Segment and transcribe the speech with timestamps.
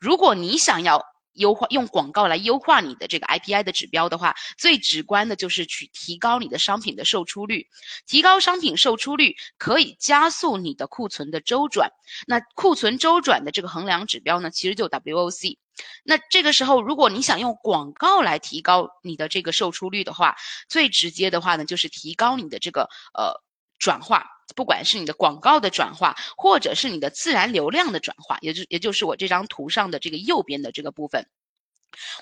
[0.00, 1.02] 如果你想要
[1.34, 7.66] 优化用广告来优化你的这个 IPI 的指标的话，最直观的就是去提高你的商品的售出率。
[8.06, 11.90] 提高商品售出率可以加速你的库存的周转。
[12.28, 15.58] 那库存周转的这个衡量指标呢，其实就 WOC。
[16.04, 20.36] 那这个时候，如果你想用广告来提高你的这个售出率的话，
[20.68, 23.42] 最直接的话呢，就是提高你的这个呃
[23.80, 24.24] 转化，
[24.54, 31.26] 不管是你的广告的转化，或者是你的自然流量的转化，也就也就是我这张图上的这个右边的这个部分。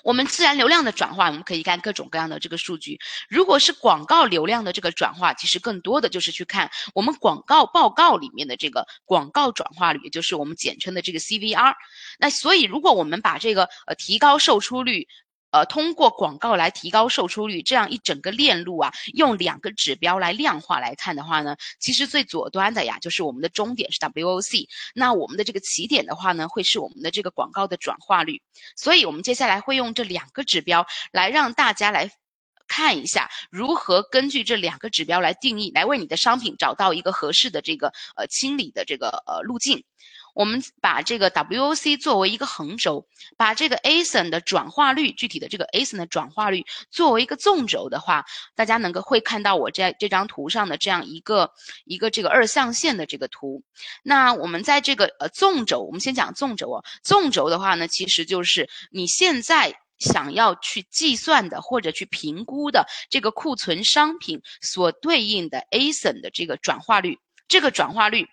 [0.03, 2.99] 我们自然流量的转化，我们可以看各种各样的这个数据。
[3.27, 11.73] 如果是广告流量的这个转化，其实更多的就是去看我们广告报告里面的这个广告转化率，也就是我们简称的这个 CVR。
[12.19, 15.07] 那所以，如果我们把这个呃提高售出率，
[15.53, 28.41] 呃，通过广告来提高售出率，这样一整个链路啊，用两个指标来量化来看的话呢，其实最左端的呀，就是我们的终点是 WOC，那我们的这个起点的话呢，会是我们的这个广告的转化率。
[28.75, 32.09] 所以，我们接下来会用这两个指标来让大家来
[32.67, 39.83] 看一下，如何根据这两个指标来定义，来为你的商品找到一个合适的这个呃清理的这个呃路径。
[40.33, 51.51] 我们把这个 WOC 作为一个横轴，把这个 ASIN 的转化率，具体的这个 ASIN 的转化率作为一个纵轴的话，大家能够会看到我在这张图上的这样一个
[51.85, 53.63] 一个这个二象限的这个图。
[54.03, 68.27] 那我们在这个呃纵轴，我们先讲纵轴哦，纵轴的话呢，其实就是你现在想要去计算的或者去评估的这个库存商品所对应的 ASIN 的这个转化率，这个转化率。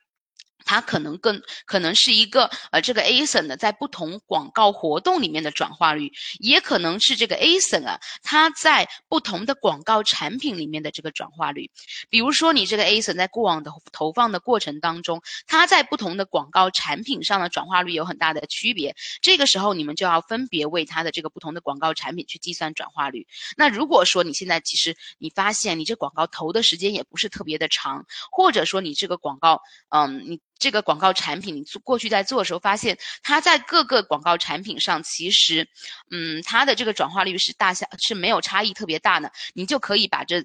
[0.64, 11.70] 它可能更可能是一个呃，这个 ASIN 呢，在不同广告活动里面的转化率，也可能是这个 ASIN 啊，它在不同的广告产品里面的这个转化率。
[12.08, 18.94] 比如说，你这个 ASIN 在过往的投放的过程当中，它在不同的广告产品上的转化率有很大的区别。
[19.20, 23.26] 这个时候，你们就要分别为它的这个不同的广告产品去计算转化率。
[23.56, 30.40] 那如果说你现在其实你发现你这广告投的时间也不是特别的长，或者说你这个广告，嗯，你。
[30.60, 35.66] 这个广告产品，你做过去在做的时候，发现它在各个广告产品上，其实，
[36.12, 40.44] 嗯，它的这个转化率是大小是没有差异特别大的，你就可以把这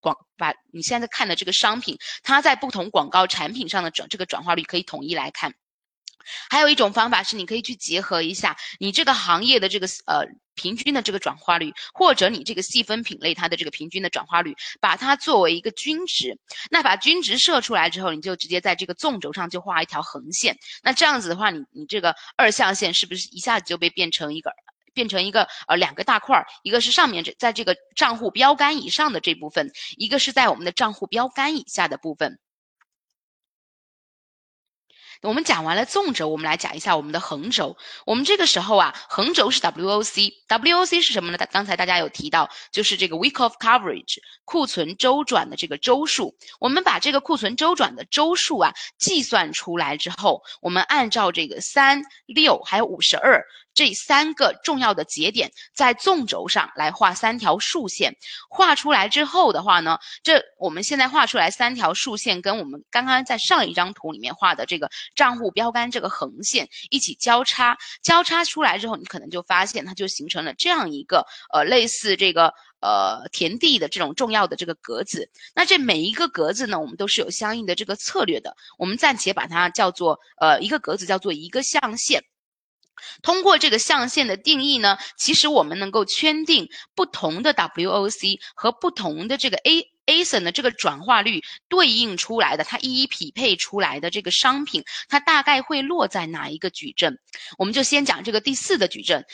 [0.00, 5.52] 广把你现在看的这个商品，它在不同广告产品上的转这个转化率可以统一来看。
[6.50, 16.38] 还有一种方法是，你可以去结合一下你这个行业的这个呃平均的这个转化率，或者你这个细分品类它的这个平均的转化率，把它作为一个均值。
[16.70, 20.56] 那把均值设出来之后，你就直接在这个纵轴上就画一条横线。
[20.82, 24.50] 那这样子的话，你你这个二象限是不是一下子就被变成一个
[24.94, 26.46] 变成一个呃两个大块儿？
[26.62, 32.38] 一个是上面这在这个账户标杆以上的这部分，一个是在我们的账户标杆以下的部分。
[35.22, 37.76] 我们讲完了纵轴，我们来讲一下我们的横轴。
[38.04, 41.38] 我们这个时候啊，横轴是 WOC，WOC 是什么呢？
[41.50, 46.36] 刚才大家有提到，就是这个 Week of Coverage 库存周转的这个周数。
[46.60, 53.44] 我们把这个库存周转的周数啊计算出来之后，我们按照这个三六还有五十二。
[53.76, 58.16] 这三个重要的节点在纵轴上来画三条竖线，
[58.48, 75.30] 画出来之后的话呢，这我们现在画出来三条竖线，跟我们刚刚在上一张图里面画的这个账户标杆这个横线一起交叉，交叉出来之后，你可能就发现它就形成了这样一个呃类似这个呃田地的这种重要的这个格子。
[75.54, 82.24] 那这每一个格子呢，我们都是有相应的这个策略的，我们暂且把它叫做呃一个格子叫做一个象限。
[83.22, 97.18] 通过这个象限的定义呢，其实我们能够圈定不同的 WOC 和不同的这个 A ASIN 的这个转化率对应出来的，它一一匹配出来的这个商品，它大概会落在哪一个矩阵？
[97.58, 99.24] 我们就先讲这个第四的矩阵。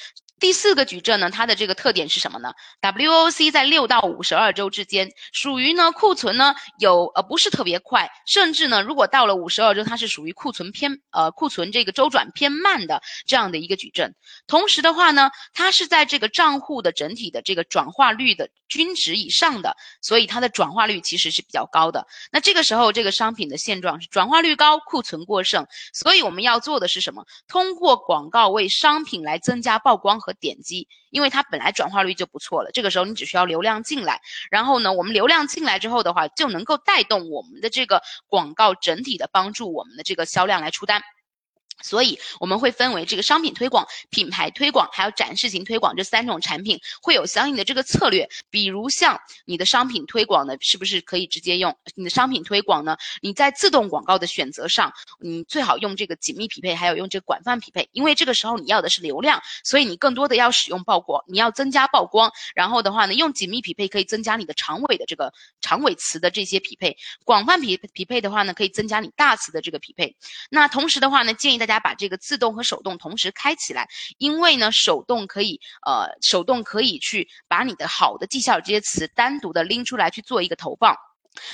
[0.42, 14.16] 第四个矩阵呢，它的这个特点是什么呢？WOC 在六到五十二周之间，属于呢库存呢有呃不是特别快，甚至呢如果到了五十二周，它是属于库存偏呃库存这个周转偏慢的这样的一个矩阵。
[14.48, 22.04] 同时的话呢，它是在这个账户的整体的这个转化率的均值以上的，所以它的转化率其实是比较高的。
[22.32, 27.24] 那这个时候这个商品的现状是转化率高，库存过剩，所以我们要做的是什么？
[27.46, 34.20] 通过广告为商品来增加曝光和点击，因为它本来转化率就不错了，这个时候你只需要流量进来，
[34.50, 41.02] 然后呢，我们流量进来之后的话，就能够带动我们的这个广告整体的帮助我们的这个销量来出单。
[41.82, 48.28] 所以我们会分为这个商品推广、品牌推广，还有展示型推广这三种产品，会有相应的这个策略。
[48.50, 52.96] 比如像你的商品推广呢，是不是可以直接用你的商品推广呢？
[53.20, 62.30] 你在自动广告的选择上，你最好用这个紧密匹配，还有用这个广泛匹配，因为这个时候你要的是流量，所以你更多的要使用曝光，你要增加曝光。
[62.54, 70.14] 然后的话呢，用紧密匹配可以增加你的长尾的这个长尾词的这些匹配，广泛匹匹配的话呢，可以增加你大词的这个匹配。
[70.48, 71.71] 那同时的话呢，建议大家。
[71.72, 73.88] 大家把这个自动和手动同时开起来，
[74.18, 80.94] 因为呢，手动可以呃，手动可以去把你的好的绩效这些词单独的拎出来去做一个投放。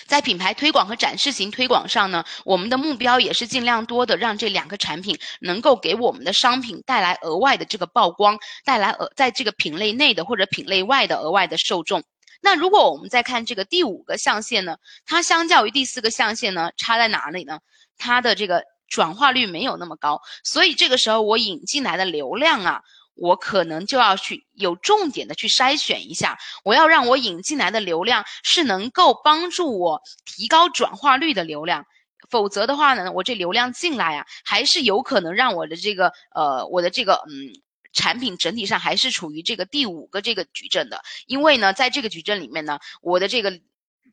[0.08, 12.02] 在品牌推广和展示型推广上呢，我们的目标也是尽量多的让这两个产品能够给我们的商品带来额外的这个曝光，带来额在这个品类内的或者品类外的额外的受众。
[12.40, 17.60] 那如果我们再看这个第五个象限呢，它相较于第四个象限呢，差在哪里呢？
[17.96, 18.64] 它的这个。
[18.88, 22.82] 转化率没有那么高，所以这个时候我引进来的流量啊，
[23.14, 31.84] 我可能就要去有重点的去筛选一下，我要让我引进来的流量是能够帮助我提高转化率的流量，
[32.30, 37.52] 否则的话呢，我这流量进来啊，还是有可能让我的这个呃我的这个嗯
[37.92, 43.60] 产品整体上还是处于这个第五个这个矩阵的，因为呢，在这个矩阵里面呢，我的这个。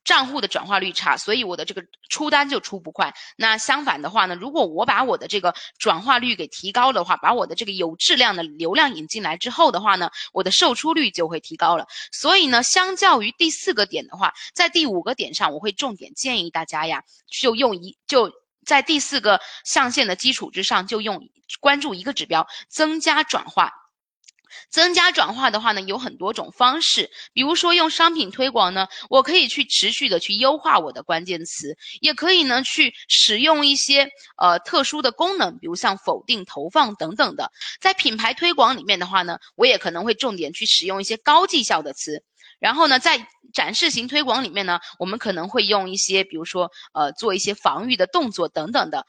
[0.05, 3.13] 账户的转化率差，所以我的这个出单就出不快。
[3.35, 11.87] 那相反的话呢，如果我把我的这个转化率给提高的话，把我的这个有质量的流量引进来之后的话呢，我的售出率就会提高了。
[12.11, 18.31] 所以呢，相较于第四个点的话，在第五个点上，我会重点建议大家呀，就用一就
[18.63, 21.27] 在第四个象限的基础之上，就用
[21.59, 23.73] 关注一个指标，增加转化。
[24.69, 37.51] 增加转化的话呢，有很多种方式，比如说用商品推广呢，我可以去持续的去优化我的关键词，也可以呢去使用一些呃特殊的功能，比如像否定投放等等的。
[37.79, 42.23] 在品牌推广里面的话呢，我也可能会重点去使用一些高绩效的词。
[42.59, 49.05] 然后呢，在展示型推广里面呢，我们可能会用一些，比如说，呃，做一些防御的动作等等的。